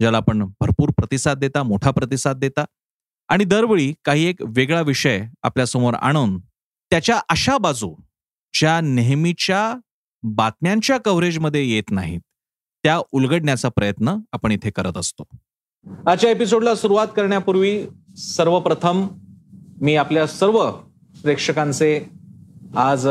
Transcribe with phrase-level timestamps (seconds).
[0.00, 2.64] ज्याला आपण भरपूर प्रतिसाद देता मोठा प्रतिसाद देता.
[3.28, 6.38] आणि दरवेळी काही एक वेगळा विषय आपल्यासमोर आणून
[6.90, 7.94] त्याच्या अशा बाजू
[8.54, 9.74] ज्या नेहमीच्या
[10.22, 12.20] बातम्यांच्या कव्हरेजमध्ये येत नाहीत
[12.84, 15.24] त्या उलगडण्याचा प्रयत्न आपण इथे करत असतो.
[16.06, 19.06] आजच्या एपिसोडला सुरुवात करण्यापूर्वी सर्वप्रथम
[19.80, 20.70] मी आपल्या सर्व
[21.22, 22.00] प्रेक्षकांचे
[22.76, 23.08] आज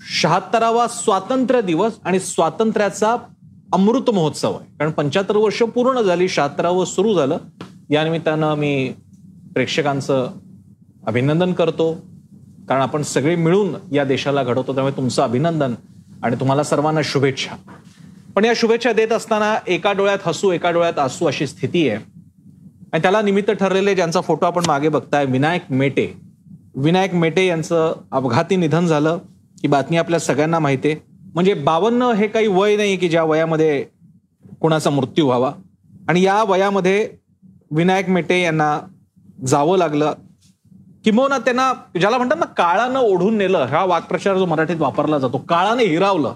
[0.00, 3.16] शहात्तरावा स्वातंत्र्य दिवस आणि स्वातंत्र्याचा
[3.72, 4.70] अमृत महोत्सव आहे.
[4.78, 7.38] कारण पंच्याहत्तर वर्ष पूर्ण झाली शहात्तरावं सुरू झालं.
[7.90, 8.92] या निमित्तानं मी
[9.54, 10.30] प्रेक्षकांचं
[11.06, 11.94] अभिनंदन करतो.
[12.68, 15.74] कारण आपण सगळे मिळून या देशाला घडवतो त्यामुळे तुमचं अभिनंदन
[16.22, 17.56] आणि तुम्हाला सर्वांना शुभेच्छा.
[18.34, 21.98] पण या शुभेच्छा देत असताना एका डोळ्यात हसू एका डोळ्यात असू अशी स्थिती आहे.
[22.92, 26.16] आणि त्याला निमित्त ठरलेले ज्यांचा फोटो आपण मागे बघताय विनायक मेटे.
[26.74, 29.10] विनायक मेटे यांचं अपघाती निधन झालं.
[29.56, 31.07] ही बातमी आपल्या सगळ्यांना माहिती आहे.
[31.34, 33.86] म्हणजे बावन्न हे काही वय नाही की ज्या वयामध्ये
[34.60, 35.52] कुणाचा मृत्यू व्हावा.
[36.08, 37.10] आणि या वयामध्ये
[37.70, 38.80] विनायक मेटे यांना
[39.46, 40.12] जावं लागलं.
[41.04, 45.84] किंबहुना त्यांना ज्याला म्हणतात ना काळानं ओढून नेलं हा वाक्प्रचार जो मराठीत वापरला जातो काळाने
[45.84, 46.32] हिरावलं.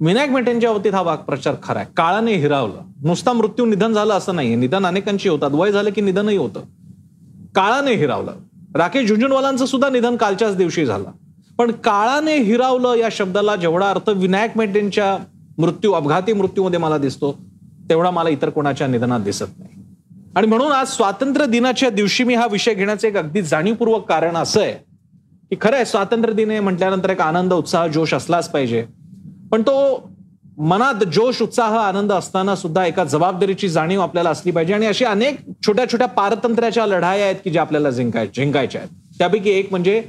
[0.00, 1.88] विनायक मेटेंच्या बाबतीत हा वाक्प्रचार खरा आहे.
[1.96, 2.80] काळाने हिरावलं.
[3.04, 4.56] नुसता मृत्यू निधन झालं असं नाहीये.
[4.56, 5.50] निधन अनेकांची होतात.
[5.52, 6.60] वय झालं की निधनही होतं.
[7.54, 8.32] काळाने हिरावलं.
[8.74, 11.10] राकेश झुंझुनवालांचं सुद्धा निधन कालच्याच दिवशी झालं.
[11.58, 15.16] पण काळाने हिरावलं या शब्दाला जेवढा अर्थ विनायक मेटेंच्या
[15.58, 17.32] मृत्यू अपघाती मृत्यूमध्ये मला दिसतो
[17.88, 19.82] तेवढा मला इतर कोणाच्या निधनात दिसत नाही.
[20.36, 24.60] आणि म्हणून आज स्वातंत्र्य दिनाच्या दिवशी मी हा विषय घेण्याचं एक अगदी जाणीवपूर्वक कारण असं
[24.60, 24.72] आहे
[25.50, 28.84] की खरं आहे स्वातंत्र्य दिन आहे म्हटल्यानंतर एक आनंद उत्साह जोश असलाच पाहिजे.
[29.50, 30.08] पण तो
[30.58, 34.74] मनात जोश उत्साह आनंद असताना सुद्धा एका जबाबदारीची जाणीव आपल्याला असली पाहिजे.
[34.74, 38.90] आणि अशी अनेक छोट्या छोट्या पारतंत्र्याच्या लढाया आहेत की ज्या आपल्याला जिंकाय जिंकायच्या आहेत.
[39.18, 40.02] त्यापैकी एक म्हणजे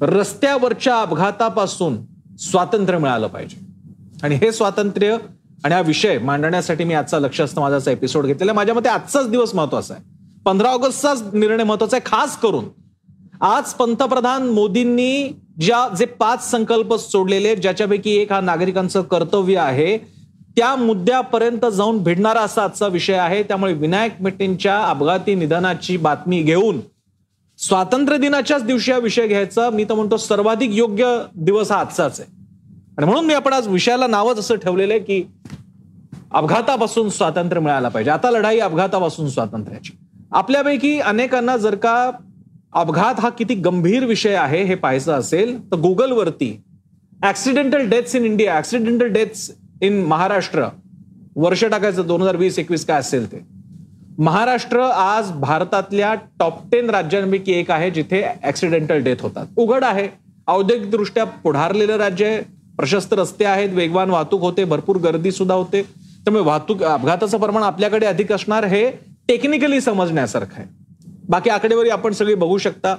[0.00, 1.96] रस्त्यावरच्या अपघातापासून
[2.38, 3.56] स्वातंत्र्य मिळालं पाहिजे.
[4.22, 5.16] आणि हे स्वातंत्र्य
[5.64, 9.54] आणि हा विषय मांडण्यासाठी मी आजचा लक्ष असतं माझाचा एपिसोड घेतलेला माझ्या मते आजचाच दिवस
[9.54, 10.02] महत्त्वाचा आहे.
[10.44, 12.64] पंधरा ऑगस्टचाच निर्णय महत्त्वाचा आहे खास करून.
[13.40, 15.28] आज पंतप्रधान मोदींनी
[15.60, 19.98] ज्या जे पाच संकल्प सोडलेले ज्याच्यापैकी एक हा नागरिकांचं कर्तव्य आहे
[20.56, 23.42] त्या मुद्द्यापर्यंत जाऊन भिडणारा असा आजचा विषय आहे.
[23.42, 26.80] त्यामुळे विनायक मेटेंच्या अपघाती निधनाची बातमी घेऊन
[27.66, 29.68] स्वातंत्र्य दिनाच्याच दिवशी हा विषय घ्यायचा.
[29.70, 32.30] मी तर म्हणतो सर्वाधिक योग्य दिवस हा आजचाच आहे.
[32.98, 35.22] आणि म्हणून मी आपण आज विषयाला नावच असं ठेवलेलं आहे की
[36.32, 38.10] अपघातापासून स्वातंत्र्य मिळायला पाहिजे.
[38.10, 39.92] आता लढाई अपघातापासून स्वातंत्र्याची.
[40.32, 42.10] आपल्यापैकी अनेकांना जर का
[42.72, 46.56] अपघात हा किती गंभीर विषय आहे हे पाहायचं असेल तर गुगलवरती
[47.24, 49.50] accidental deaths in India accidental deaths
[49.82, 50.66] in Maharashtra
[51.36, 53.53] वर्ष टाकायचं दोन हजार वीस एकवीस काय असेल ते.
[54.18, 59.46] महाराष्ट्र आज भारतातल्या टॉप टेन राज्यांपैकी एक आहे जिथे ऍक्सिडेंटल डेथ होतात.
[59.56, 60.08] उघड आहे.
[60.46, 62.40] औद्योगिकदृष्ट्या पुढारलेलं राज्य आहे.
[62.76, 63.68] प्रशस्त रस्ते आहेत.
[63.68, 64.64] वेगवान वाहतूक होते.
[64.64, 65.82] भरपूर गर्दी सुद्धा होते.
[66.24, 68.90] त्यामुळे वाहतूक अपघाताचं प्रमाण आपल्याकडे अधिक असणार हे
[69.28, 70.68] टेक्निकली समजण्यासारखं आहे.
[71.28, 72.96] बाकी आकडेवारी आपण सगळी बघू शकता.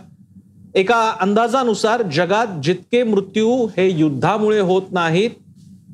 [0.75, 5.29] एका अंदाजानुसार जगात जितके मृत्यू हे युद्धामुळे होत नाहीत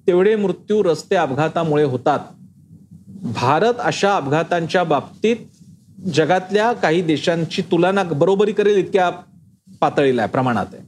[0.07, 2.19] तेवढे मृत्यू रस्ते अपघातामुळे होतात.
[3.21, 5.35] भारत अशा अपघातांच्या बाबतीत
[6.13, 9.09] जगातल्या काही देशांची तुलना बरोबरी करेल इतक्या
[9.81, 10.83] पातळीला आहे प्रमाणात आहे.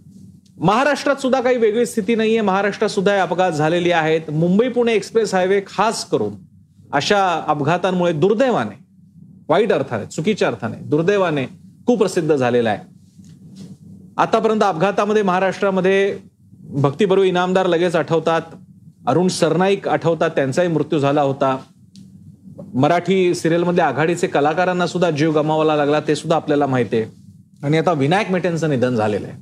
[0.57, 2.41] महाराष्ट्रात सुद्धा काही वेगळी स्थिती नाहीये.
[2.41, 4.31] महाराष्ट्रात सुद्धा अपघात झालेले आहेत.
[4.31, 6.33] मुंबई पुणे एक्सप्रेस हायवे खास करून
[6.93, 8.83] अशा अपघातांमुळे दुर्दैवाने
[9.49, 11.45] वाईट अर्थाने चुकीच्या अर्थाने दुर्दैवाने
[11.87, 12.79] कुप्रसिद्ध झालेला आहे.
[14.17, 16.17] आतापर्यंत अपघातामध्ये महाराष्ट्रामध्ये
[16.61, 18.41] भक्तीबरू इनामदार लगेच आठवतात.
[19.07, 20.29] अरुण सरनाईक आठवतात.
[20.29, 21.57] त्यांचाही मृत्यू झाला होता.
[22.73, 27.05] मराठी सिरियलमधल्या आघाडीचे कलाकारांना सुद्धा जीव गमावायला लागला ते सुद्धा आपल्याला माहिती आहे.
[27.63, 29.37] आणि आता विनायक मेटेंचं निधन झालेलं आहे.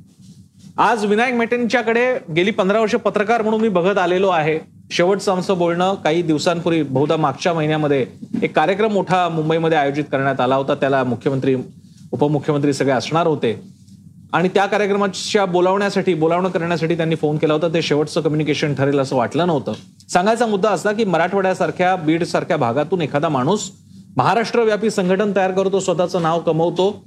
[0.78, 4.60] आज विनायक मेटेंच्याकडे गेली पंधरा वर्ष पत्रकार म्हणून मी बघत आलेलो आहे.
[4.92, 8.06] शेवटचं आमचं बोलणं काही दिवसांपूर्वी बहुधा मागच्या महिन्यामध्ये
[8.42, 10.76] एक कार्यक्रम मोठा मुंबईमध्ये आयोजित करण्यात आला होता.
[10.76, 11.56] त्याला मुख्यमंत्री
[12.12, 13.62] उपमुख्यमंत्री सगळे असणार होते.
[14.34, 17.68] आणि त्या कार्यक्रमाच्या बोलावण्यासाठी बोलावणं करण्यासाठी त्यांनी फोन केला होता.
[17.68, 19.74] ते शेवटचं कम्युनिकेशन ठरेल असं वाटलं नव्हतं.
[20.10, 23.70] सांगायचा मुद्दा असा की मराठवाड्यासारख्या बीड सारख्या भागातून एखादा माणूस
[24.18, 27.04] महाराष्ट्रव्यापी संघटन तयार करतो स्वतःचं नाव कमवतो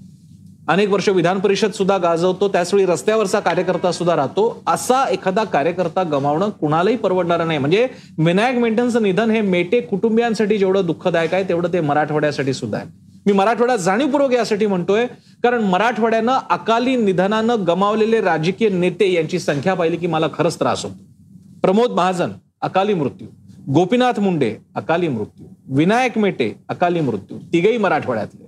[0.69, 6.51] अनेक वर्ष विधान परिषद सुद्धा गाजवतो त्याचवेळी रस्त्यावरचा कार्यकर्ता सुद्धा राहतो असा एखादा कार्यकर्ता गमावणं
[6.51, 7.59] कुणालाही परवडणारं नाही.
[7.59, 7.87] म्हणजे
[8.19, 12.87] विनायक मेंटेनचं निधन हे मेटे कुटुंबियांसाठी जेवढं दुःखदायक आहे तेवढं ते मराठवाड्यासाठी सुद्धा आहे.
[13.27, 15.07] मी मराठवाड्यात जाणीवपूर्वक यासाठी म्हणतोय
[15.43, 21.05] कारण मराठवाड्यानं अकाली निधनानं गमावलेले राजकीय नेते यांची संख्या पाहिली की मला खरंच त्रास होतो.
[21.63, 22.31] प्रमोद महाजन
[22.63, 23.27] अकाली मृत्यू.
[23.73, 25.47] गोपीनाथ मुंडे अकाली मृत्यू.
[25.77, 27.39] विनायक मेटे अकाली मृत्यू.
[27.53, 28.45] तिघही मराठवाड्यातले.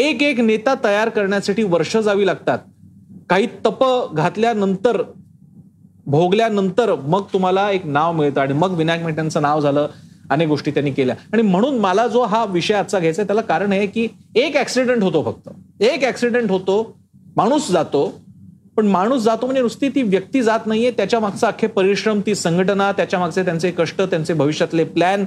[0.00, 2.58] एक एक नेता तयार करण्यासाठी वर्ष जावी लागतात.
[3.28, 5.02] काही तप घातल्यानंतर
[6.06, 9.88] भोगल्यानंतर मग तुम्हाला एक नाव मिळतं आणि मग विनायक मेटेंचं नाव झालं.
[10.30, 11.16] अनेक गोष्टी त्यांनी केल्या.
[11.32, 15.22] आणि म्हणून मला जो हा विषय आजचा घ्यायचा त्याला कारण आहे की एक ऍक्सिडेंट होतो
[15.22, 15.82] फक्त.
[15.82, 16.98] एक ऍक्सिडेंट होतो
[17.36, 18.20] माणूस जातो
[18.76, 22.92] पण माणूस जातो म्हणजे नुसती ती व्यक्ती जात नाहीये त्याच्या मागचा अख्खे परिश्रम ती संघटना
[22.92, 25.24] त्याच्या मागचे त्यांचे कष्ट त्यांचे भविष्यातले प्लॅन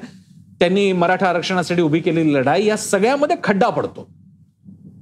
[0.60, 4.08] त्यांनी मराठा आरक्षणासाठी उभी केलेली लढाई या सगळ्यामध्ये खड्डा पडतो.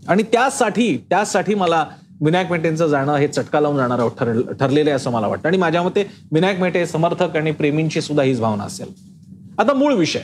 [0.07, 1.85] आणि त्यासाठी त्यासाठी मला
[2.21, 4.07] विनायक मेटेंचं जाणं हे चटका लावून जाणार
[4.53, 5.47] ठरलेलं आहे असं मला वाटतं.
[5.47, 9.10] आणि माझ्या मते विनायक मेटे समर्थक आणि प्रेमींची सुद्धा हीच भावना असेल.
[9.59, 10.21] आता मूळ विषय.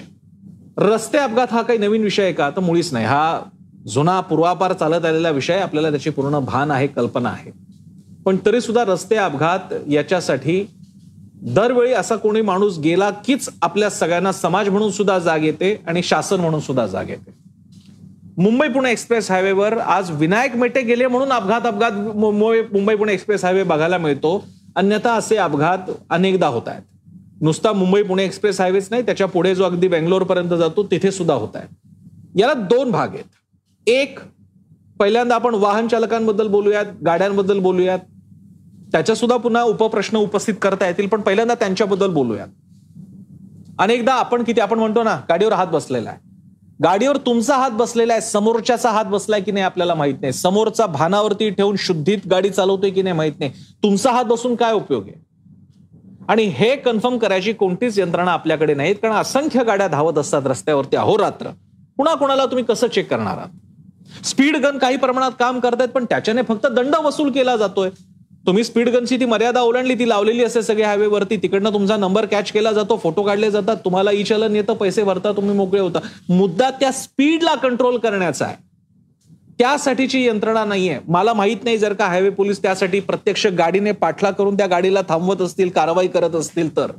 [0.77, 2.49] रस्ते अपघात हा काही नवीन विषय आहे का?
[2.49, 3.05] तर मुळीच नाही.
[3.05, 3.41] हा
[3.87, 7.51] जुना पूर्वापार चालत आलेला विषय आपल्याला त्याची पूर्ण भान आहे कल्पना आहे.
[8.25, 10.65] पण तरी सुद्धा रस्ते अपघात याच्यासाठी
[11.41, 16.39] दरवेळी असा कोणी माणूस गेला कीच आपल्या सगळ्यांना समाज म्हणून सुद्धा जाग येते आणि शासन
[16.39, 17.33] म्हणून सुद्धा जाग येते.
[18.37, 23.63] मुंबई पुणे एक्सप्रेस हायवेवर आज विनायक मेटे गेले म्हणून अपघात अपघात मुंबई पुणे एक्सप्रेस हायवे
[23.63, 24.45] बघायला मिळतो.
[24.75, 26.81] अन्यथा असे अपघात अनेकदा होत आहेत.
[27.41, 31.33] नुसता मुंबई पुणे एक्सप्रेस हायवेच नाही त्याच्या पुढे जो अगदी बेंगलोर पर्यंत जातो तिथे सुद्धा
[31.33, 31.67] होत आहे.
[32.39, 33.23] याला दोन भाग आहेत.
[33.87, 34.19] एक
[34.99, 37.99] पहिल्यांदा आपण वाहन चालकांबद्दल बोलूयात गाड्यांबद्दल बोलूयात.
[38.91, 42.47] त्याच्या सुद्धा पुन्हा उपप्रश्न उपस्थित करता येतील पण पहिल्यांदा त्यांच्याबद्दल बोलूयात.
[43.79, 46.19] अनेकदा आपण किती आपण म्हणतो ना गाडीवर हात बसलेला आहे.
[46.83, 50.33] गाडीवर तुमचा हात बसलेला आहे समोरच्याचा हात बसलाय की नाही आपल्याला माहीत नाही.
[50.33, 53.51] समोरचा भानावरती ठेवून शुद्धीत गाडी चालवतोय की नाही माहीत नाही.
[53.83, 55.26] तुमचा हात बसून काय उपयोग आहे?
[56.27, 61.47] आणि हे कन्फर्म करायची कोणतीच यंत्रणा आपल्याकडे नाहीत कारण असंख्य गाड्या धावत असतात रस्त्यावरती अहोरात्र.
[61.97, 64.25] कुणा कुणाला तुम्ही कसं चेक करणार आहात?
[64.25, 67.89] स्पीड गन काही प्रमाणात काम करतायत पण त्याच्याने फक्त दंड वसूल केला जातोय.
[68.45, 72.51] तुम्ही स्पीड गनची ती मर्यादा ओलांडली ती लावलेली असते सगळ्या हायवेवरती तिकडनं तुमचा नंबर कॅच
[72.51, 75.99] केला जातो फोटो काढले जातात तुम्हाला ई चलन येतं पैसे भरता तुम्ही मोकळे होता.
[76.29, 78.66] मुद्दा त्या स्पीडला कंट्रोल करण्याचा आहे.
[79.59, 80.99] त्यासाठीची यंत्रणा नाहीये.
[81.07, 85.41] मला माहीत नाही जर का हायवे पोलीस त्यासाठी प्रत्यक्ष गाडीने पाठला करून त्या गाडीला थांबवत
[85.41, 86.91] असतील कारवाई करत असतील तर.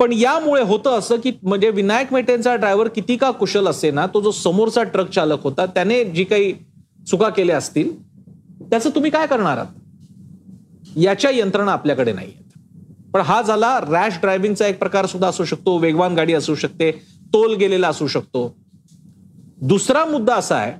[0.00, 4.20] पण यामुळे होतं असं की म्हणजे विनायक मेटेंचा ड्रायव्हर किती का कुशल असे ना तो
[4.20, 6.52] जो समोरचा ट्रक चालक होता त्याने जी काही
[7.10, 7.92] चुका केल्या असतील
[8.70, 9.66] त्याचं तुम्ही काय करणार आहात?
[10.96, 13.10] याच्या यंत्रणा आपल्याकडे नाही आहेत.
[13.12, 16.90] पण हा झाला रॅश ड्रायव्हिंगचा एक प्रकार सुद्धा असू शकतो वेगवान गाडी असू शकते
[17.32, 18.54] तोल गेलेला असू शकतो.
[19.62, 20.72] दुसरा मुद्दा असा आहे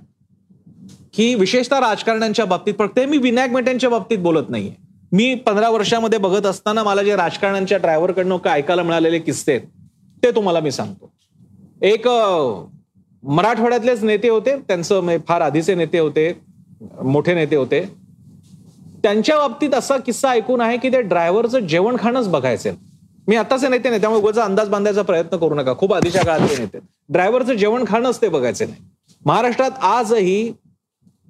[1.14, 4.72] की विशेषतः राजकारण्यांच्या बाबतीत फक्त मी विनायक मेटेंच्या बाबतीत बोलत नाहीये.
[5.12, 9.66] मी पंधरा वर्षामध्ये बघत असताना मला जे राजकारण्यांच्या ड्रायव्हरकडनं काय ऐकायला मिळालेले किस्से आहेत
[10.22, 11.10] ते तुम्हाला मी सांगतो.
[11.82, 12.08] एक
[13.22, 16.32] मराठवाड्यातलेच नेते होते त्यांचं म्हणजे फार आधीचे नेते होते
[17.02, 17.80] मोठे नेते होते.
[19.02, 22.70] त्यांच्या बाबतीत असा किस्सा ऐकून आहे की ते ड्रायव्हरचं जेवण खाणंच बघायचे.
[23.28, 25.74] मी आताचे नेते नाही त्यामुळे उगाचा अंदाज बांधायचा प्रयत्न करू नका.
[25.78, 26.78] खूप आधीच्या काळातले नेते.
[27.08, 28.82] ड्रायव्हरचं जेवण खाणंच ते बघायचे नाही.
[29.26, 30.52] महाराष्ट्रात आजही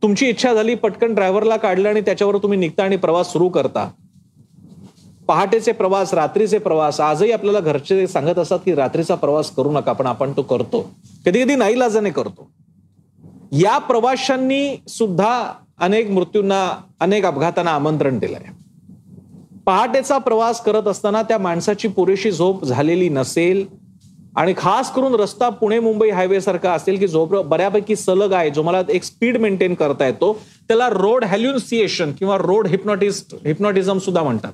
[0.05, 3.91] तुमची इच्छा झाली पटकन ड्रायव्हरला काढलं आणि त्याच्यावर तुम्ही निघता आणि प्रवास सुरू करता.
[5.27, 10.07] पहाटेचे प्रवास रात्रीचे प्रवास आजही आपल्याला घरचे सांगत असतात की रात्रीचा प्रवास करू नका पण
[10.07, 10.95] आपण तो करतो.
[11.27, 12.51] कधी कधी नाही लाजाने करतो.
[13.53, 18.45] या प्रवाशांनी सुद्धा अनेक मृत्यूंना अनेक अपघातांना आमंत्रण दिलंय.
[19.67, 23.84] पहाटेचा प्रवास करत असताना त्या माणसाची पुरेशी झोप झालेली नसेल
[24.37, 28.62] आणि खास करून रस्ता पुणे मुंबई हायवे सारखा असेल की जो बऱ्यापैकी सलग आहे जो
[28.62, 30.33] मला एक स्पीड मेंटेन करता येतो
[30.69, 34.53] त्याला रोड हॅल्युन्सिएशन किंवा रोड हिप्नॉटिस्ट हिप्नॉटिझम सुद्धा म्हणतात.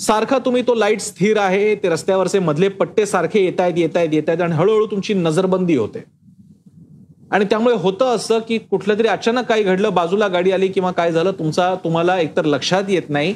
[0.00, 4.12] सारखा तुम्ही तो लाइट स्थिर आहे ते रस्त्यावरचे मधले पट्टे सारखे येत आहेत येत आहेत
[4.12, 6.02] येत आहेत आणि हळूहळू तुमची नजरबंदी होते.
[7.30, 11.12] आणि त्यामुळे होतं असं की कुठलं तरी अचानक काही घडलं बाजूला गाडी आली किंवा काय
[11.12, 13.34] झालं तुमचा तुम्हाला एकतर लक्षात येत नाही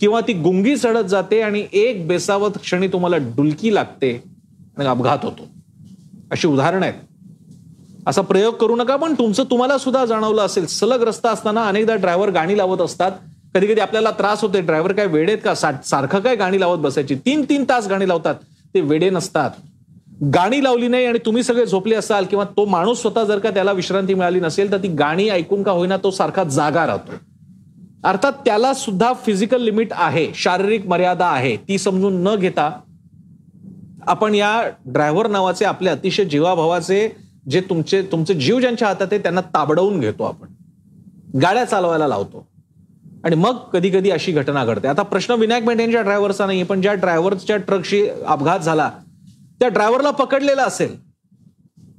[0.00, 4.20] किंवा ती गुंगी चढत जाते आणि एक बेसावत क्षणी तुम्हाला डुलकी लागते.
[4.78, 5.46] आणि अपघात होतो.
[6.30, 6.94] अशी उदाहरणं आहेत.
[8.06, 10.66] असा प्रयोग करू नका पण तुमचं तुम्हाला सुद्धा जाणवलं असेल.
[10.66, 13.10] सलग रस्ता असताना अनेकदा ड्रायव्हर गाणी लावत असतात.
[13.54, 15.54] कधी कधी आपल्याला त्रास होते ड्रायव्हर काय वेळेत का?
[15.54, 17.14] सारखं काय गाणी लावत बसायची?
[17.14, 18.34] तीन तीन तास गाणी लावतात.
[18.74, 19.50] ते वेडे नसतात.
[20.34, 23.72] गाणी लावली नाही आणि तुम्ही सगळे झोपले असाल किंवा तो माणूस स्वतः जर का त्याला
[23.72, 27.12] विश्रांती मिळाली नसेल तर ती गाणी ऐकून का होईना तो सारखा जागा राहतो.
[28.04, 30.26] अर्थात त्याला सुद्धा फिजिकल लिमिट आहे.
[30.34, 31.56] शारीरिक मर्यादा आहे.
[31.56, 32.70] ती समजून न घेता
[34.08, 37.08] आपण या ड्रायव्हर नावाचे आपले अतिशय जीवाभावाचे
[37.48, 40.48] जे तुमचे तुमचे जीव ज्यांच्या हातात आहे त्यांना ताबडवून घेतो आपण.
[41.42, 42.46] गाड्या चालवायला लावतो.
[43.24, 44.88] आणि मग कधी कधी अशी घटना घडते.
[44.88, 48.90] आता प्रश्न विनायक मेंढेंच्या ड्रायव्हरचा नाही पण ज्या ड्रायव्हरच्या ट्रकशी अपघात झाला
[49.60, 50.96] त्या ड्रायव्हरला पकडलेला असेल.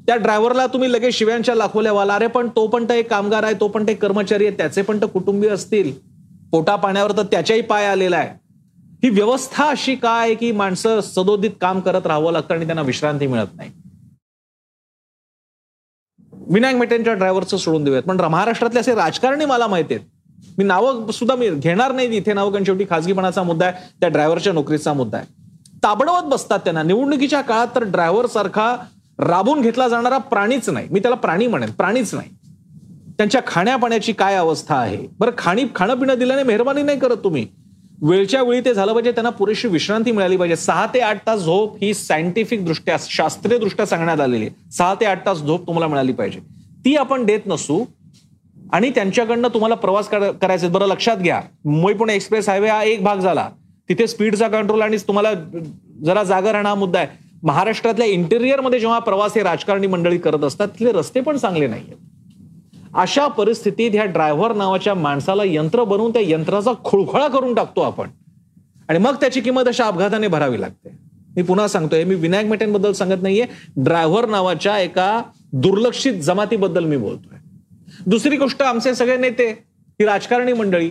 [0.07, 3.53] त्या ड्रायव्हरला तुम्ही लगेच शिव्यांच्या लाखोल्या व्हाल अरे पण तो पण तर एक कामगार आहे
[3.53, 5.91] तो पण ते कर्मचारी आहे त्याचे पण तर कुटुंबीय असतील.
[6.51, 8.29] पोटा पाण्यावर तर त्याच्याही पाय आलेला आहे.
[9.03, 13.47] ही व्यवस्था अशी काय की माणसं सदोदित काम करत राहावं लागतं आणि त्यांना विश्रांती मिळत
[13.57, 13.71] नाही?
[16.33, 18.03] विनायक मेटेंच्या ड्रायव्हरचं सोडून देऊयात.
[18.03, 20.05] पण महाराष्ट्रातले असे राजकारणी मला माहिती आहेत.
[20.57, 22.33] मी नावं सुद्धा मी घेणार नाही इथे.
[22.33, 25.27] नावं कारण शेवटी खासगीपणाचा मुद्दा आहे त्या ड्रायव्हरच्या नोकरीचा मुद्दा आहे.
[25.83, 26.83] ताबडवत बसतात त्यांना.
[26.83, 28.75] निवडणुकीच्या काळात तर ड्रायव्हर सारखा
[29.19, 30.87] राबून घेतला जाणारा प्राणीच नाही.
[30.91, 31.71] मी त्याला प्राणी म्हणेन.
[31.71, 32.29] प्राणीच नाही.
[33.17, 35.07] त्यांच्या खाण्यापाण्याची काय अवस्था आहे?
[35.19, 37.47] बरं खाणी खाणं पिणं दिल्याने मेहरबानी नाही करत तुम्ही.
[38.01, 40.55] वेळच्या वेळी ते झालं पाहिजे त्यांना पुरेशी विश्रांती मिळाली पाहिजे.
[40.55, 44.71] सहा ते आठ तास झोप ही सायंटिफिक दृष्ट्या शास्त्रीय दृष्ट्या सांगण्यात आलेली आहे.
[44.71, 46.39] सहा ते आठ तास झोप तुम्हाला मिळाली पाहिजे.
[46.85, 47.83] ती आपण देत नसू
[48.73, 51.41] आणि त्यांच्याकडनं तुम्हाला प्रवास करायचे बरं लक्षात घ्या.
[51.65, 53.49] मुंबई पुणे एक्सप्रेस हायवे हा एक भाग झाला.
[53.89, 55.33] तिथे स्पीडचा कंट्रोल आणि तुम्हाला
[56.05, 57.07] जरा जागा राहणं हा मुद्दा आहे.
[57.43, 61.97] महाराष्ट्रातल्या इंटेरियरमध्ये जेव्हा प्रवास हे राजकारणी मंडळी करत असतात तिथले रस्ते पण चांगले नाहीयेत.
[62.95, 68.09] अशा परिस्थितीत ह्या ड्रायव्हर नावाच्या माणसाला यंत्र बनवून त्या यंत्राचा खुळखळा करून टाकतो आपण.
[68.89, 70.89] आणि मग त्याची किंमत अशा अपघाताने भरावी लागते.
[71.35, 73.45] मी पुन्हा सांगतोय मी विनायक मेटेंबद्दल सांगत नाहीये.
[73.77, 75.21] ड्रायव्हर नावाच्या एका
[75.53, 77.37] दुर्लक्षित जमातीबद्दल मी बोलतोय.
[78.05, 79.49] दुसरी गोष्ट आमचे सगळे नेते
[79.99, 80.89] ही राजकारणी मंडळी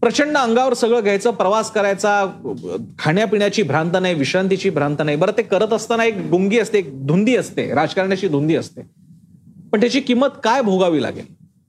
[0.00, 2.24] प्रचंड अंगावर सगळं घ्यायचं प्रवास करायचा
[2.98, 5.16] खाण्यापिण्याची भ्रांत नाही विश्रांतीची भ्रांत नाही.
[5.16, 8.97] बरं ते करत असताना एक गुंगी असते एक धुंदी असते राजकारणाची धुंदी असते.
[9.72, 11.24] पण त्याची किंमत काय भोगावी लागेल?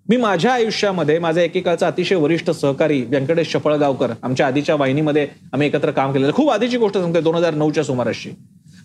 [0.09, 5.91] मी माझ्या आयुष्यामध्ये माझ्या एकेकाळचा अतिशय वरिष्ठ सहकारी व्यंकटेश चपळगावकर आमच्या आधीच्या वाहिनीमध्ये आम्ही एकत्र
[5.91, 8.29] काम केलेलं खूप आधीची गोष्ट सांगते दोन हजार नऊच्या सुमाराशी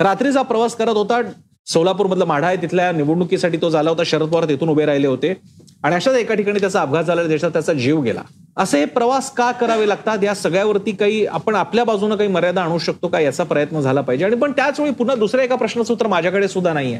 [0.00, 1.20] रात्रीचा प्रवास करत होता
[1.66, 5.32] सोलापूरमधलं माढा आहे तिथल्या निवडणुकीसाठी तो झाला होता शरद पवार तिथून उभे राहिले होते.
[5.82, 8.22] आणि अशाच एका ठिकाणी त्याचा अपघात झाला देशात त्याचा जीव गेला.
[8.56, 10.24] असे हे प्रवास का करावे लागतात?
[10.24, 13.20] या सगळ्यावरती काही आपण आपल्या बाजूने काही मर्यादा आणू शकतो का?
[13.20, 14.24] याचा प्रयत्न झाला पाहिजे.
[14.24, 16.98] आणि पण त्याच वेळी पुन्हा दुसऱ्या एका प्रश्नाचं उत्तर माझ्याकडे सुद्धा नाहीये.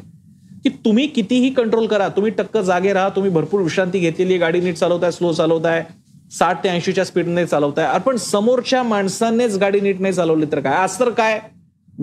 [0.65, 4.75] की तुम्ही कितीही कंट्रोल करा तुम्ही टक्क जागे राहा तुम्ही भरपूर विश्रांती घेतलेली गाडी नीट
[4.75, 5.85] चालवताय स्लो चालवताय
[6.33, 7.99] साठ ते ऐंशीच्या स्पीडने चालवताय.
[7.99, 10.75] पण समोरच्या माणसांनीच गाडी नीट नाही चालवली तर काय?
[10.75, 11.41] आज तर काय?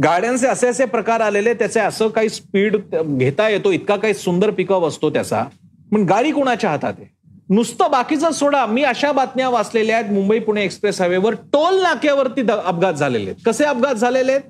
[0.03, 2.77] गाड्यांचे असे असे प्रकार आलेले त्याचे असं काही स्पीड
[3.18, 5.44] घेता येतो इतका काही सुंदर पिकअप असतो त्याचा.
[5.91, 7.08] पण गाडी कोणाच्या हातात आहे?
[7.50, 8.65] नुसतं बाकीचं सोडा.
[8.65, 10.12] मी अशा बातम्या वाचलेल्या आहेत.
[10.12, 13.44] मुंबई पुणे एक्सप्रेस हायवेवर टोल नाक्यावरती अपघात झालेले आहेत.
[13.46, 14.41] कसे अपघात झालेले आहेत?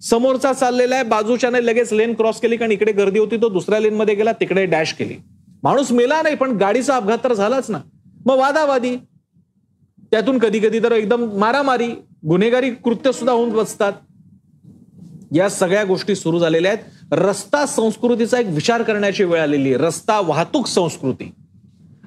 [0.00, 3.94] समोरचा चाललेला आहे बाजूच्याने लगेच लेन क्रॉस केली कारण इकडे गर्दी होती तो दुसऱ्या लेन
[3.94, 5.14] मध्ये गेला तिकडे डॅश केली.
[5.62, 7.78] माणूस मेला नाही पण गाडीचा अपघात तर झालाच ना.
[8.26, 8.96] मग वादावादी.
[10.10, 11.88] त्यातून कधी कधी तर एकदम मारामारी
[12.28, 13.92] गुन्हेगारी कृत्य सुद्धा होऊन बसतात.
[15.32, 17.12] या सगळ्या गोष्टी सुरू झालेल्या आहेत.
[17.12, 19.84] रस्ता संस्कृतीचा एक विचार करण्याची वेळ आलेली आहे.
[19.84, 21.30] रस्ता वाहतूक संस्कृती.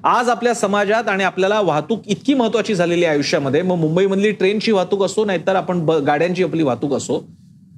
[0.04, 3.62] आज आपल्या समाजात आणि आपल्याला वाहतूक इतकी महत्वाची झालेली आहे आयुष्यामध्ये.
[3.62, 7.24] मग मुंबईमधली ट्रेनची वाहतूक असो नाहीतर आपण गाड्यांची आपली वाहतूक असो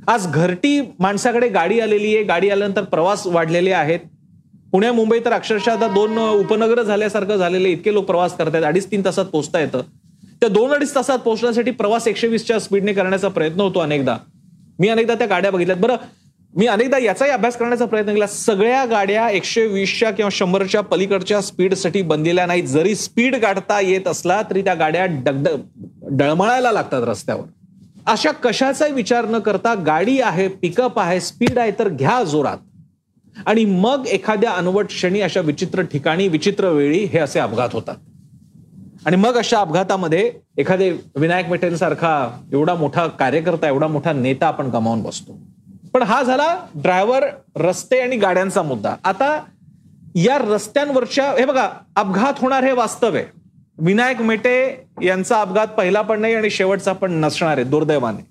[0.08, 2.24] आज घरटी माणसाकडे गाडी आलेली आहे.
[2.24, 4.00] गाडी आल्यानंतर प्रवास वाढलेले आहेत.
[4.72, 8.64] पुण्या मुंबई तर अक्षरशः आता दोन उपनगर झाल्यासारखं झालेले इतके लोक प्रवास करतायत.
[8.64, 9.82] अडीच तीन तासात पोहोचता येतं.
[10.40, 14.16] त्या दोन अडीच तासात पोहोचण्यासाठी प्रवास एकशे वीसच्या स्पीडने करण्याचा प्रयत्न होतो अनेकदा.
[14.78, 15.80] मी अनेकदा त्या गाड्या बघितल्यात.
[15.80, 15.96] बरं
[16.54, 18.26] मी अनेकदा याचाही अभ्यास करण्याचा प्रयत्न केला.
[18.26, 22.64] सगळ्या गाड्या एकशे वीसच्या किंवा शंभरच्या पलीकडच्या स्पीडसाठी बनलेल्या नाहीत.
[22.64, 25.48] जरी स्पीड काढता येत असला तरी त्या गाड्या डगड
[26.10, 27.44] डळमळायला लागतात रस्त्यावर.
[28.06, 32.58] अशा कशाचाही विचार न करता गाडी आहे पिकअप आहे स्पीड आहे तर घ्या जोरात.
[33.46, 37.96] आणि मग एखाद्या अनवट क्षणी अशा विचित्र ठिकाणी विचित्र वेळी हे असे अपघात होतात.
[39.06, 45.02] आणि मग अशा अपघातामध्ये एखादे विनायक मेटेंसारखा एवढा मोठा कार्यकर्ता एवढा मोठा नेता आपण गमावून
[45.02, 45.38] बसतो.
[45.92, 47.24] पण हा झाला ड्रायव्हर
[47.56, 48.94] रस्ते आणि गाड्यांचा मुद्दा.
[49.04, 49.44] आता
[50.14, 53.24] या रस्त्यांवरच्या हे बघा अपघात होणार हे वास्तव आहे.
[53.78, 54.56] विनायक मेटे
[55.02, 58.24] यांचा अपघात पहिला पण नाही आणि शेवटचा पण नसणार आहे दुर्दैवाने.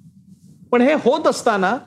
[0.71, 1.77] पण हे होत असताना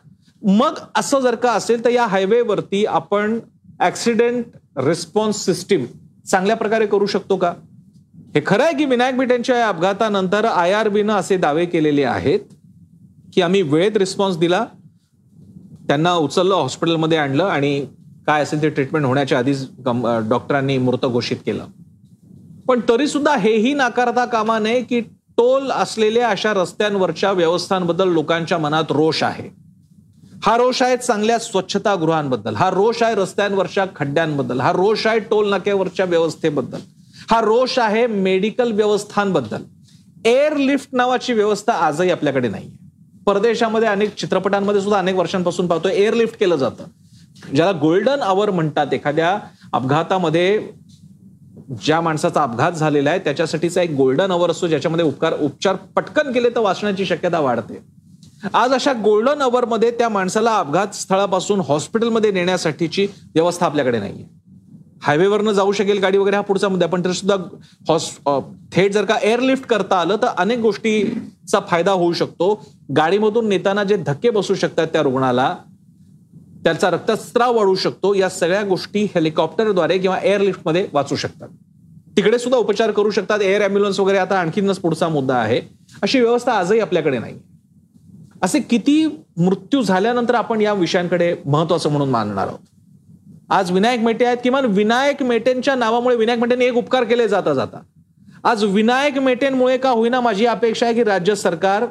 [0.42, 3.38] मग असं जर का असेल तर या हायवेवरती आपण
[3.80, 4.44] ऍक्सिडेंट
[4.78, 5.84] रिस्पॉन्स सिस्टीम
[6.30, 7.52] चांगल्या प्रकारे करू शकतो का?
[8.34, 12.40] हे खरं आहे की विनायक मेटेंच्या या अपघातानंतर आय आर बीनं असे दावे केलेले आहेत
[13.34, 14.64] की आम्ही वेळेत रिस्पॉन्स दिला
[15.88, 17.86] त्यांना उचललं हॉस्पिटलमध्ये आणलं आणि
[18.26, 19.66] काय असेल ते ट्रीटमेंट होण्याच्या आधीच
[20.28, 21.64] डॉक्टरांनी मृत घोषित केलं.
[22.68, 25.00] पण तरी सुद्धा हेही नाकारता कामा नये की
[25.38, 29.48] टोल असलेल्या अशा रस्त्यांवरच्या व्यवस्थांबद्दल लोकांच्या मनात रोष आहे.
[30.44, 36.06] हा रोष आहे चांगल्या स्वच्छतागृहांबद्दल हा रोष आहे रस्त्यांवरच्या खड्ड्यांबद्दल हा रोष आहे टोल नाक्यावरच्या
[36.06, 36.78] व्यवस्थेबद्दल
[37.30, 39.62] हा रोष आहे मेडिकल व्यवस्थांबद्दल.
[40.24, 42.70] एअरलिफ्ट नावाची व्यवस्था आजही आपल्याकडे नाही
[43.26, 46.84] परदेशामध्ये अनेक चित्रपटांमध्ये सुद्धा अनेक वर्षांपासून पाहतो एअरलिफ्ट केलं जातं.
[47.54, 49.38] ज्याला गोल्डन आवर म्हणतात एखाद्या
[49.72, 50.58] अपघातामध्ये
[51.82, 56.48] ज्या माणसाचा अपघात झालेला आहे त्याच्यासाठीचा एक गोल्डन अवर असतो ज्याच्यामध्ये उपकार उपचार पटकन केले
[56.48, 57.82] तर वाचण्याची शक्यता वाढते.
[58.54, 64.24] आज अशा गोल्डन अवरमध्ये त्या माणसाला अपघात स्थळापासून हॉस्पिटलमध्ये नेण्यासाठीची व्यवस्था आपल्याकडे नाहीये.
[65.02, 67.36] हायवेवरनं जाऊ शकेल गाडी वगैरे हा पुढचा मुद्दा पण तरी सुद्धा
[67.88, 68.10] हॉस
[68.72, 72.54] थेट जर का एअरलिफ्ट करता आलं तर अनेक गोष्टीचा फायदा होऊ शकतो.
[72.96, 75.54] गाडीमधून नेताना जे धक्के बसू शकतात त्या रुग्णाला
[76.64, 78.14] त्याचा रक्तस्राव वाढू शकतो.
[78.14, 81.48] या सगळ्या गोष्टी हेलिकॉप्टरद्वारे किंवा एअरलिफ्टमध्ये वाचू शकतात.
[82.16, 83.40] तिकडे सुद्धा उपचार करू शकतात.
[83.40, 85.60] एअर अँब्युलन्स वगैरे आता आणखीनच पुढचा मुद्दा आहे.
[86.02, 87.34] अशी व्यवस्था आजही आपल्याकडे नाही
[88.42, 92.58] असे किती मृत्यू झाल्यानंतर आपण या विषयांकडे महत्वाचं म्हणून मानणार आहोत?
[93.50, 97.80] आज विनायक मेटे आहेत किमान विनायक मेटेंच्या नावामुळे विनायक मेटेंनी एक उपकार केले जाता जाता.
[98.44, 101.84] आज विनायक मेटेंमुळे का होईना माझी अपेक्षा आहे की राज्य सरकार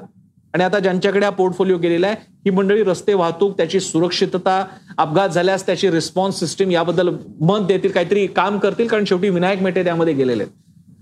[0.54, 2.16] आणि आता ज्यांच्याकडे हा पोर्टफोलिओ गेलेला आहे
[2.48, 4.66] ही मंडळी रस्ते वाहतूक त्याची सुरक्षितता
[4.98, 7.10] अपघात झाल्यास त्याची रिस्पॉन्स सिस्टीम याबद्दल
[7.42, 10.54] मत देतील काहीतरी काम करतील कारण शेवटी विनायक मेटे त्यामध्ये गेलेले आहेत.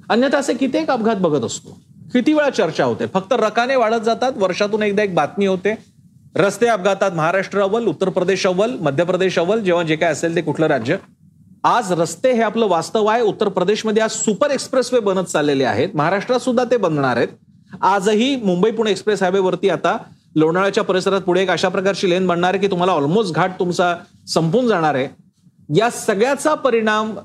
[0.10, 1.80] अन्यथा असे कित्येक अपघात बघत असतो.
[2.14, 3.06] किती वेळा चर्चा होते?
[3.14, 5.76] फक्त रकाने वाढत जातात वर्षातून एकदा एक बातमी होते.
[6.36, 10.42] रस्ते अपघातात महाराष्ट्र अव्वल उत्तर प्रदेश अव्वल मध्य प्रदेश अव्वल जेव्हा जे काय असेल ते
[10.42, 10.98] कुठलं राज्य?
[11.64, 15.90] आज रस्ते हे आपलं वास्तव आहे उत्तर प्रदेशमध्ये आज सुपर एक्सप्रेस वे बनत चाललेले आहेत.
[15.94, 17.28] महाराष्ट्रात सुद्धा ते बनणार आहेत.
[17.82, 19.98] आजही मुंबई पुणे एक्सप्रेस हायवेवरती आता
[20.36, 24.68] लोणाळ्याच्या परिसरात पुढे एक अशा प्रकारची लेन बनणार आहे की तुम्हाला ऑलमोस्ट घाट तुमचा संपून
[24.68, 25.08] जाणार आहे.
[25.76, 27.16] या सगळ्याचा परिणाम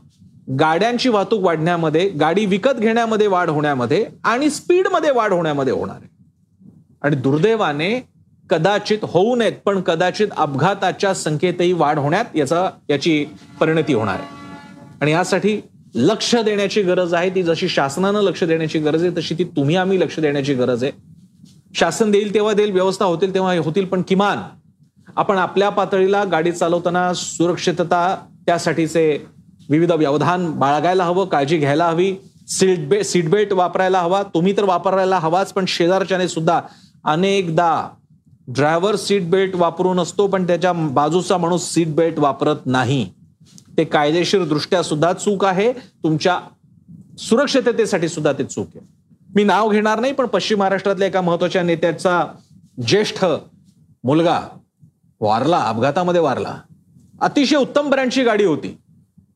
[0.61, 6.09] गाड्यांची वाहतूक वाढण्यामध्ये गाडी विकत घेण्यामध्ये वाढ होण्यामध्ये आणि स्पीडमध्ये वाढ होण्यामध्ये होणार आहे.
[7.03, 8.07] आणि दुर्दैवाने
[8.51, 13.27] कदाचित होऊ नयेत पण कदाचित अपघाताच्या संख्येतही वाढ होण्यात याचा याची
[13.61, 14.29] परिणती होणार आहे.
[15.01, 15.61] आणि यासाठी
[15.95, 17.31] लक्ष देण्याची गरज आहे.
[17.31, 21.10] ती जशी शासनानं लक्ष देण्याची गरज आहे तशी ती तुम्ही आम्ही लक्ष देण्याची गरज आहे.
[21.75, 24.39] शासन देईल तेव्हा देईल व्यवस्था होतील तेव्हा होतील पण किमान
[25.17, 29.27] आपण आपल्या पातळीला गाडी चालवताना सुरक्षितता त्यासाठीचे
[29.71, 32.17] विविध व्यवधान बाळगायला हवं काळजी घ्यायला हवी.
[32.49, 34.23] सीट बे सीट बेल्ट वापरायला हवा.
[34.23, 36.61] तुम्ही तर वापरायला हवाच पण शेजारच्याने सुद्धा
[37.05, 37.89] अनेकदा
[38.49, 43.11] ड्रायव्हर सीट बेल्ट वापरून असतो पण त्याच्या बाजूचा माणूस सीट बेल्ट वापरत नाही.
[43.77, 45.73] ते कायदेशीर दृष्ट्या सुद्धा चूक आहे.
[45.73, 46.41] तुमच्या
[47.19, 49.00] सुरक्षिततेसाठी सुद्धा ते चूक आहे.
[49.35, 52.23] मी नाव घेणार नाही पण पश्चिम महाराष्ट्रातल्या एका महत्त्वाच्या नेत्याचा
[52.87, 53.25] ज्येष्ठ
[54.05, 54.41] मुलगा
[55.21, 56.55] वारला अपघातामध्ये वारला.
[57.21, 58.77] अतिशय उत्तम ब्रँडची गाडी होती.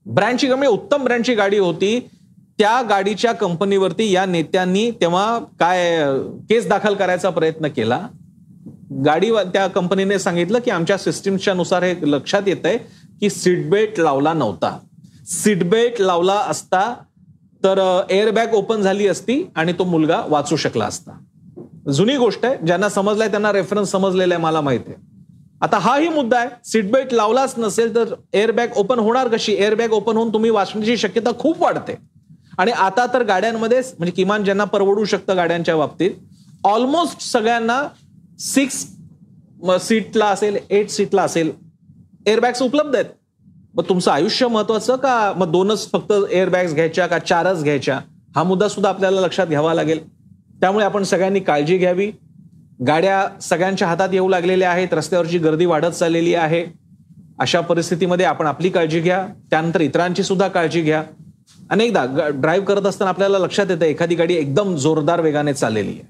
[0.07, 1.99] ब्रँडची कमी उत्तम ब्रँडची गाडी होती.
[2.59, 6.05] त्या गाडीच्या कंपनीवरती या नेत्यांनी तेव्हा काय
[6.51, 8.01] केस दाखल करायचा प्रयत्न केला.
[9.07, 12.79] गाडी त्या कंपनीने सांगितलं की आमच्या सिस्टीमच्या नुसार हे लक्षात येत आहे
[13.21, 14.79] की सीटबेल्ट लावला नव्हता.
[15.29, 16.95] सीटबेल्ट लावला असता
[17.65, 17.79] तर
[18.11, 21.19] एअरबॅग ओपन झाली असती आणि तो मुलगा वाचू शकला असता.
[21.93, 25.03] जुनी गोष्ट आहे ज्यांना समजलाय त्यांना रेफरन्स समजलेला आहे मला माहिती आहे.
[25.63, 29.53] आता हाही मुद्दा आहे सीटबेल्ट लावलाच नसेल तर एअरबॅग ओपन होणार कशी?
[29.53, 31.95] एअरबॅग ओपन होऊन तुम्ही वाचण्याची शक्यता खूप वाढते.
[32.59, 36.11] आणि आता तर गाड्यांमध्ये म्हणजे किमान ज्यांना परवडू शकतं गाड्यांच्या बाबतीत
[36.65, 37.83] ऑलमोस्ट सगळ्यांना
[38.41, 38.85] सिक्स
[39.81, 41.51] सीटला असेल एट सीटला असेल
[42.27, 43.05] एअरबॅग्स उपलब्ध आहेत.
[43.75, 45.33] मग तुमचं आयुष्य महत्वाचं का?
[45.37, 48.01] मग दोनच फक्त एअरबॅग्स घ्यायच्या का चारच घ्यायच्या?
[48.37, 50.09] हा मुद्दा सुद्धा आपल्याला लक्षात घ्यावा लागेल.
[50.61, 52.13] त्यामुळे आपण सगळ्यांनी काळजी घ्यावी.
[52.87, 54.89] गाड्या सगळ्यांच्या हातात येऊ लागलेल्या आहेत.
[54.93, 56.67] रस्त्यावरची गर्दी वाढत चाललेली आहे.
[57.39, 59.27] अशा परिस्थितीमध्ये आपण आपली काळजी घ्या.
[59.51, 61.03] त्यानंतर इतरांची सुद्धा काळजी घ्या.
[61.71, 66.03] अनेकदा ड्राईव्ह करत असताना आपल्याला लक्षात येतं एखादी गाडी एकदम जोरदार वेगाने चाललेली आहे.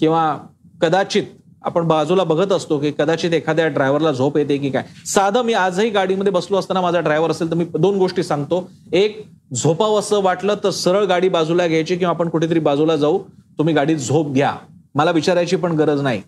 [0.00, 0.38] किंवा
[0.82, 1.22] कदाचित
[1.64, 4.82] आपण बाजूला बघत असतो की कदाचित एखाद्या ड्रायव्हरला झोप येते की काय.
[5.06, 8.70] साधं मी आजही गाडीमध्ये बसलो असताना माझा ड्रायव्हर असेल तर मी दोन गोष्टी सांगतो.
[8.92, 13.18] एक झोपावं असं वाटलं तर सरळ गाडी बाजूला घ्यायची किंवा आपण कुठेतरी बाजूला जाऊ
[13.58, 14.54] तुम्ही गाडीत झोप घ्या.
[14.94, 16.22] मला विचारायची पण गरज नाही.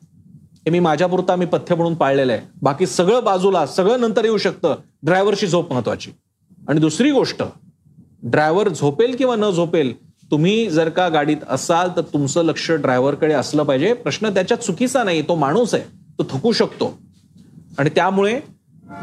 [0.66, 2.40] हे मी माझ्यापुरता मी पथ्य म्हणून पाळलेलं आहे.
[2.62, 4.75] बाकी सगळं बाजूला सगळं नंतर येऊ शकतं.
[5.03, 6.11] ड्रायव्हरची झोप महत्वाची.
[6.68, 7.42] आणि दुसरी गोष्ट
[8.23, 9.92] ड्रायव्हर झोपेल किंवा न झोपेल
[10.31, 13.93] तुम्ही जर का गाडीत असाल तर तुमचं लक्ष ड्रायव्हरकडे असलं पाहिजे.
[13.93, 15.85] प्रश्न त्याच्यात चुकीचा नाही तो माणूस आहे
[16.19, 16.93] तो थकू शकतो.
[17.79, 18.41] आणि त्यामुळे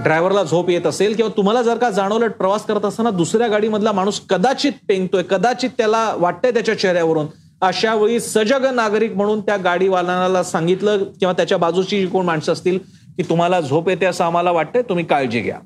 [0.04, 4.20] ड्रायव्हरला झोप येत असेल किंवा तुम्हाला जर का जाणवलं प्रवास करत असताना दुसऱ्या गाडीमधला माणूस
[4.20, 7.26] कदाचित पेंगतोय कदाचित त्याला वाटतंय त्याच्या चेहऱ्यावरून
[7.62, 12.80] अशा वेळी सजग नागरिक म्हणून त्या गाडीवाल्याला सांगितलं किंवा त्याच्या बाजूची जी कोण माणसं असतील
[13.18, 15.58] की तुम्हाला झोप येते असं आम्हाला वाटतंय तुम्ही काळजी घ्या.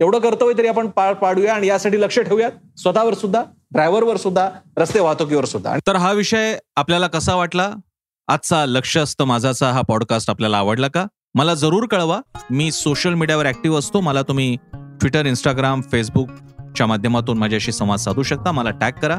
[0.00, 2.50] एवढं कर्तव्य तरी आपण पार पाडूया आणि यासाठी लक्ष ठेवूयात.
[2.76, 3.42] स्वतःवर सुद्धा
[3.74, 5.76] ड्रायव्हरवर सुद्धा रस्ते वाहतुकीवर सुद्धा.
[5.86, 7.70] तर हा विषय आपल्याला कसा वाटला?
[8.28, 11.06] आजचा लक्ष असतं माझाचा हा पॉडकास्ट आपल्याला आवडला का?
[11.34, 12.20] मला जरूर कळवा.
[12.50, 14.00] मी सोशल मीडियावर ऍक्टिव्ह असतो.
[14.00, 18.52] मला तुम्ही ट्विटर इंस्टाग्राम फेसबुकच्या माध्यमातून माझ्याशी संवाद साधू शकता.
[18.52, 19.18] मला टॅग करा.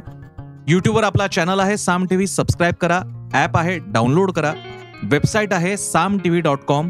[0.67, 1.77] यूट्यूबवर आपला चॅनल आहे.
[1.77, 3.29] साम टीव्ही सबस्क्राईब करा.
[3.33, 3.79] ॲप आहे.
[3.79, 4.53] डाउनलोड करा.
[5.03, 5.77] वेबसाईट आहे.
[5.77, 6.89] Saam T V dot com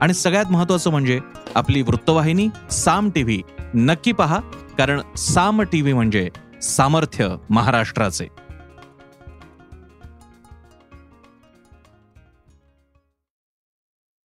[0.00, 1.20] आणि सगळ्यात महत्त्वाचं म्हणजे
[1.54, 3.42] आपली वृत्तवाहिनी साम टी व्ही
[3.74, 4.40] नक्की पहा.
[4.78, 6.30] कारण साम टी व्ही म्हणजे
[6.64, 8.28] सामर्थ्य महाराष्ट्राचे.